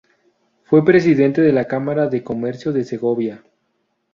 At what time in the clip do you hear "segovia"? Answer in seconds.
2.83-3.43